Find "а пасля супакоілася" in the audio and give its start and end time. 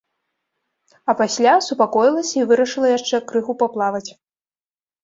1.13-2.35